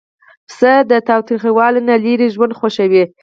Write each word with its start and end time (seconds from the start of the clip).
پسه 0.47 0.73
د 0.91 0.93
تاوتریخوالي 1.07 1.81
نه 1.89 1.95
لیرې 2.03 2.27
ژوند 2.35 2.53
خوښوي. 2.59 3.03